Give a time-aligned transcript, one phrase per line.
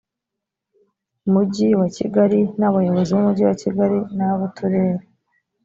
[1.31, 5.03] mujyi wa kigali n abayobozi b umujyi wa kigali n ab uturere